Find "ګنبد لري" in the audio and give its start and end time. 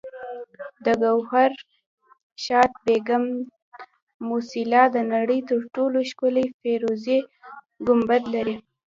7.87-8.55